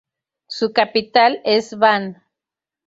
Su 0.47 0.73
capital 0.73 1.41
es 1.45 1.77
Van. 1.77 2.23